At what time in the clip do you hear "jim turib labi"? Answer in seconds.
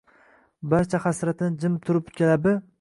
1.65-2.59